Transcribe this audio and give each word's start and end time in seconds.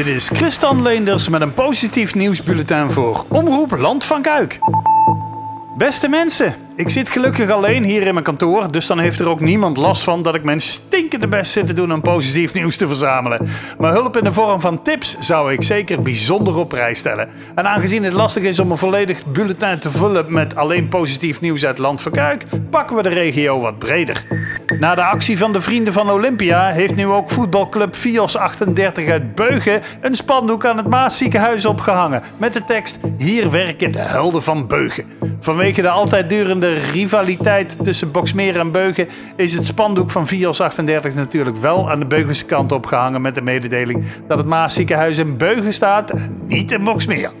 Dit 0.00 0.14
is 0.14 0.28
Christian 0.28 0.82
Leenders 0.82 1.28
met 1.28 1.40
een 1.40 1.54
positief 1.54 2.14
nieuwsbulletin 2.14 2.90
voor 2.90 3.24
Omroep 3.28 3.70
Land 3.70 4.04
van 4.04 4.22
Kuik. 4.22 4.58
Beste 5.76 6.08
mensen, 6.08 6.54
ik 6.76 6.90
zit 6.90 7.08
gelukkig 7.08 7.50
alleen 7.50 7.84
hier 7.84 8.02
in 8.02 8.12
mijn 8.12 8.24
kantoor, 8.24 8.72
dus 8.72 8.86
dan 8.86 8.98
heeft 8.98 9.20
er 9.20 9.28
ook 9.28 9.40
niemand 9.40 9.76
last 9.76 10.02
van 10.02 10.22
dat 10.22 10.34
ik 10.34 10.44
mijn 10.44 10.60
stinkende 10.60 11.28
best 11.28 11.52
zit 11.52 11.66
te 11.66 11.72
doen 11.72 11.92
om 11.92 12.00
positief 12.00 12.52
nieuws 12.52 12.76
te 12.76 12.86
verzamelen. 12.86 13.48
Maar 13.78 13.92
hulp 13.92 14.16
in 14.16 14.24
de 14.24 14.32
vorm 14.32 14.60
van 14.60 14.82
tips 14.82 15.18
zou 15.18 15.52
ik 15.52 15.62
zeker 15.62 16.02
bijzonder 16.02 16.56
op 16.56 16.68
prijs 16.68 16.98
stellen. 16.98 17.28
En 17.54 17.68
aangezien 17.68 18.04
het 18.04 18.12
lastig 18.12 18.42
is 18.42 18.58
om 18.58 18.70
een 18.70 18.76
volledig 18.76 19.26
bulletin 19.26 19.78
te 19.78 19.90
vullen 19.90 20.32
met 20.32 20.56
alleen 20.56 20.88
positief 20.88 21.40
nieuws 21.40 21.64
uit 21.64 21.78
Land 21.78 22.02
van 22.02 22.12
Kuik, 22.12 22.44
pakken 22.70 22.96
we 22.96 23.02
de 23.02 23.08
regio 23.08 23.60
wat 23.60 23.78
breder. 23.78 24.26
Na 24.78 24.94
de 24.94 25.02
actie 25.02 25.38
van 25.38 25.52
de 25.52 25.60
Vrienden 25.60 25.92
van 25.92 26.10
Olympia 26.10 26.70
heeft 26.70 26.94
nu 26.94 27.06
ook 27.06 27.30
voetbalclub 27.30 27.94
Fios 27.94 28.36
38 28.36 29.08
uit 29.08 29.34
Beugen 29.34 29.82
een 30.00 30.14
spandoek 30.14 30.64
aan 30.64 30.76
het 30.76 30.88
Maasziekenhuis 30.88 31.64
opgehangen 31.64 32.22
met 32.36 32.52
de 32.52 32.64
tekst 32.64 32.98
Hier 33.18 33.50
werken 33.50 33.92
de 33.92 33.98
helden 33.98 34.42
van 34.42 34.66
Beugen. 34.66 35.04
Vanwege 35.40 35.82
de 35.82 35.88
altijd 35.88 36.28
durende 36.28 36.74
rivaliteit 36.74 37.84
tussen 37.84 38.12
Boksmeer 38.12 38.58
en 38.58 38.72
Beugen 38.72 39.08
is 39.36 39.54
het 39.54 39.66
spandoek 39.66 40.10
van 40.10 40.26
Fios 40.26 40.60
38 40.60 41.14
natuurlijk 41.14 41.56
wel 41.56 41.90
aan 41.90 41.98
de 41.98 42.06
Beugense 42.06 42.44
kant 42.44 42.72
opgehangen 42.72 43.22
met 43.22 43.34
de 43.34 43.42
mededeling 43.42 44.04
dat 44.28 44.38
het 44.38 44.46
Maasziekenhuis 44.46 45.18
in 45.18 45.36
Beugen 45.36 45.72
staat 45.72 46.10
en 46.10 46.38
niet 46.46 46.72
in 46.72 46.84
Boksmeer. 46.84 47.39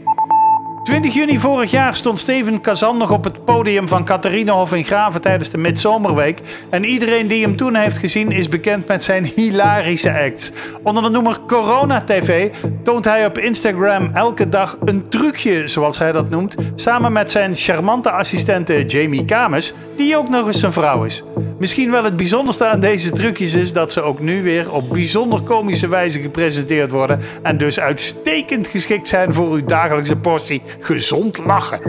20 0.82 1.14
juni 1.14 1.38
vorig 1.38 1.70
jaar 1.70 1.94
stond 1.94 2.20
Steven 2.20 2.60
Kazan 2.60 2.98
nog 2.98 3.10
op 3.10 3.24
het 3.24 3.44
podium 3.44 3.88
van 3.88 4.04
Catharinahof 4.04 4.72
in 4.72 4.84
Graven 4.84 5.20
tijdens 5.20 5.50
de 5.50 5.58
Midzomerweek. 5.58 6.40
En 6.70 6.84
iedereen 6.84 7.26
die 7.26 7.42
hem 7.42 7.56
toen 7.56 7.74
heeft 7.74 7.98
gezien 7.98 8.30
is 8.30 8.48
bekend 8.48 8.86
met 8.86 9.02
zijn 9.02 9.24
hilarische 9.24 10.12
acts. 10.12 10.52
Onder 10.82 11.02
de 11.02 11.10
noemer 11.10 11.38
Corona 11.46 12.00
TV 12.04 12.50
toont 12.82 13.04
hij 13.04 13.26
op 13.26 13.38
Instagram 13.38 14.10
elke 14.14 14.48
dag 14.48 14.76
een 14.84 15.08
trucje, 15.08 15.68
zoals 15.68 15.98
hij 15.98 16.12
dat 16.12 16.30
noemt, 16.30 16.54
samen 16.74 17.12
met 17.12 17.30
zijn 17.30 17.54
charmante 17.54 18.10
assistente 18.10 18.86
Jamie 18.86 19.24
Kames, 19.24 19.74
die 19.96 20.16
ook 20.16 20.28
nog 20.28 20.46
eens 20.46 20.60
zijn 20.60 20.72
vrouw 20.72 21.04
is. 21.04 21.24
Misschien 21.60 21.90
wel 21.90 22.04
het 22.04 22.16
bijzonderste 22.16 22.66
aan 22.66 22.80
deze 22.80 23.10
trucjes 23.10 23.54
is 23.54 23.72
dat 23.72 23.92
ze 23.92 24.02
ook 24.02 24.20
nu 24.20 24.42
weer 24.42 24.72
op 24.72 24.88
bijzonder 24.88 25.40
komische 25.40 25.88
wijze 25.88 26.20
gepresenteerd 26.20 26.90
worden 26.90 27.20
en 27.42 27.58
dus 27.58 27.80
uitstekend 27.80 28.66
geschikt 28.66 29.08
zijn 29.08 29.32
voor 29.32 29.50
uw 29.50 29.64
dagelijkse 29.64 30.16
portie 30.16 30.62
gezond 30.80 31.38
lachen. 31.38 31.80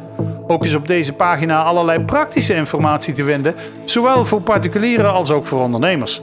Ook 0.50 0.64
is 0.64 0.74
op 0.74 0.88
deze 0.88 1.12
pagina 1.12 1.62
allerlei 1.62 2.04
praktische 2.04 2.54
informatie 2.54 3.14
te 3.14 3.24
vinden, 3.24 3.54
zowel 3.84 4.24
voor 4.24 4.40
particulieren 4.40 5.12
als 5.12 5.30
ook 5.30 5.46
voor 5.46 5.60
ondernemers. 5.60 6.22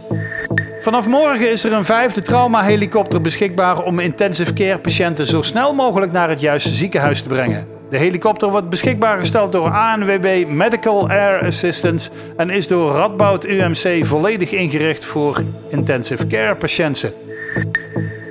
Vanaf 0.79 1.07
morgen 1.07 1.51
is 1.51 1.63
er 1.63 1.73
een 1.73 1.85
vijfde 1.85 2.21
traumahelikopter 2.21 3.21
beschikbaar 3.21 3.83
om 3.83 3.99
intensive 3.99 4.53
care 4.53 4.79
patiënten 4.79 5.25
zo 5.25 5.41
snel 5.41 5.73
mogelijk 5.73 6.11
naar 6.11 6.29
het 6.29 6.39
juiste 6.39 6.69
ziekenhuis 6.69 7.21
te 7.21 7.27
brengen. 7.27 7.67
De 7.89 7.97
helikopter 7.97 8.49
wordt 8.49 8.69
beschikbaar 8.69 9.17
gesteld 9.17 9.51
door 9.51 9.69
ANWB 9.69 10.45
Medical 10.47 11.09
Air 11.09 11.45
Assistance 11.45 12.09
en 12.37 12.49
is 12.49 12.67
door 12.67 12.91
Radboud 12.91 13.45
UMC 13.45 14.05
volledig 14.05 14.51
ingericht 14.51 15.05
voor 15.05 15.43
intensive 15.69 16.27
care 16.27 16.55
patiënten. 16.55 17.13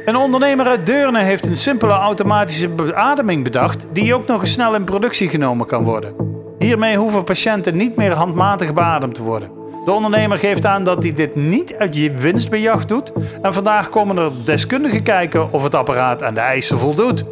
Een 0.05 0.17
ondernemer 0.17 0.67
uit 0.67 0.87
Deurne 0.87 1.23
heeft 1.23 1.47
een 1.47 1.57
simpele 1.57 1.93
automatische 1.93 2.69
beademing 2.69 3.45
bedacht 3.45 3.87
die 3.93 4.15
ook 4.15 4.27
nog 4.27 4.41
eens 4.41 4.53
snel 4.53 4.75
in 4.75 4.85
productie 4.85 5.29
genomen 5.29 5.67
kan 5.67 5.85
worden. 5.85 6.15
Hiermee 6.59 6.97
hoeven 6.97 7.25
patiënten 7.25 7.77
niet 7.77 7.97
meer 7.97 8.13
handmatig 8.13 8.73
beademd 8.73 9.15
te 9.15 9.23
worden. 9.23 9.51
De 9.85 9.93
ondernemer 9.93 10.39
geeft 10.39 10.67
aan 10.67 10.85
dat 10.85 11.03
hij 11.03 11.15
dit 11.15 11.35
niet 11.35 11.75
uit 11.75 11.97
je 11.97 12.13
winstbejag 12.13 12.85
doet 12.85 13.13
en 13.43 13.55
vandaag 13.55 13.89
komen 13.89 14.19
er 14.19 14.45
deskundigen 14.45 15.03
kijken 15.03 15.53
of 15.53 15.63
het 15.63 15.75
apparaat 15.75 16.23
aan 16.23 16.35
de 16.35 16.41
eisen 16.41 16.79
voldoet. 16.79 17.25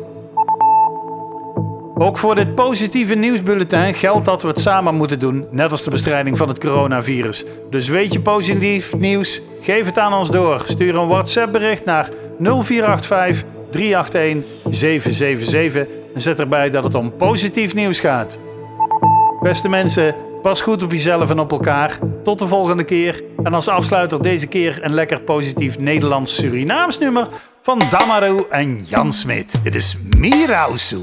Ook 1.94 2.18
voor 2.18 2.34
dit 2.34 2.54
positieve 2.54 3.14
nieuwsbulletin 3.14 3.94
geldt 3.94 4.24
dat 4.24 4.42
we 4.42 4.48
het 4.48 4.60
samen 4.60 4.94
moeten 4.94 5.18
doen, 5.18 5.46
net 5.50 5.70
als 5.70 5.82
de 5.82 5.90
bestrijding 5.90 6.38
van 6.38 6.48
het 6.48 6.58
coronavirus. 6.58 7.44
Dus 7.70 7.88
weet 7.88 8.12
je 8.12 8.20
positief 8.20 8.96
nieuws? 8.96 9.40
Geef 9.60 9.86
het 9.86 9.98
aan 9.98 10.12
ons 10.12 10.30
door. 10.30 10.62
Stuur 10.66 10.96
een 10.96 11.08
WhatsApp 11.08 11.52
bericht 11.52 11.84
naar 11.84 12.08
0485 12.38 13.44
381 13.70 14.44
777 14.70 15.86
en 16.14 16.20
zet 16.20 16.38
erbij 16.38 16.70
dat 16.70 16.84
het 16.84 16.94
om 16.94 17.16
positief 17.16 17.74
nieuws 17.74 18.00
gaat. 18.00 18.38
Beste 19.40 19.68
mensen, 19.68 20.14
pas 20.42 20.60
goed 20.60 20.82
op 20.82 20.92
jezelf 20.92 21.30
en 21.30 21.38
op 21.38 21.50
elkaar. 21.50 21.98
Tot 22.22 22.38
de 22.38 22.46
volgende 22.46 22.84
keer. 22.84 23.22
En 23.42 23.54
als 23.54 23.68
afsluiter 23.68 24.22
deze 24.22 24.46
keer 24.46 24.78
een 24.80 24.94
lekker 24.94 25.20
positief 25.20 25.78
Nederlands-Surinaams 25.78 26.98
nummer 26.98 27.28
van 27.62 27.82
Damaru 27.90 28.44
en 28.50 28.84
Jan 28.84 29.12
Smit. 29.12 29.60
Dit 29.62 29.74
is 29.74 29.96
Mirausu. 30.16 30.98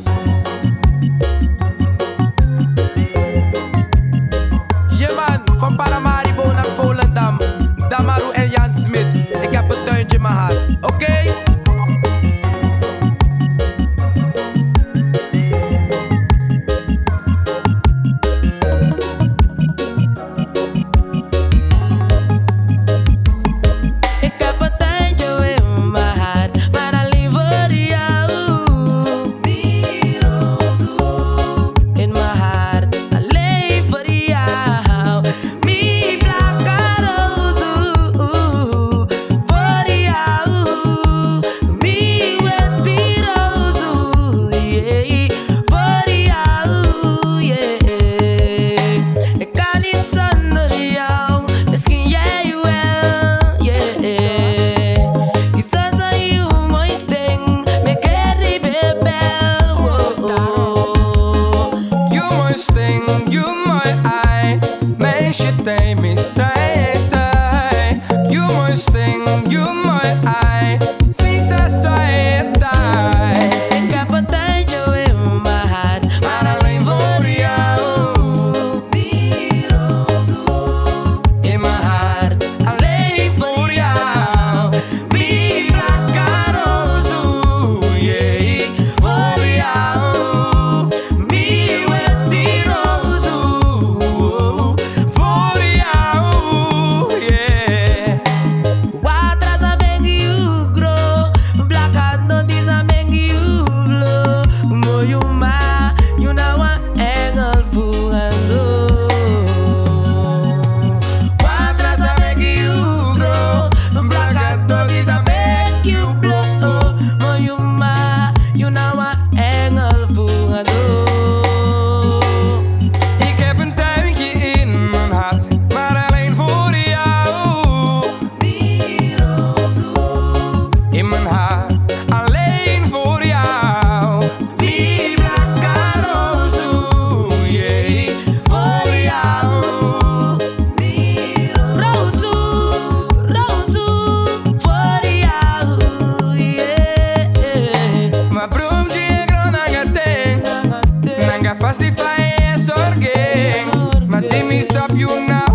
Quasi 151.69 151.91
fai 151.91 152.33
esorghe 152.55 153.63
Ma 154.07 154.19
dimmi 154.21 154.63
sta 154.63 154.87
più 154.91 155.07
una 155.07 155.48